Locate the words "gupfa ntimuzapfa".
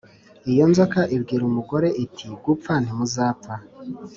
2.43-3.53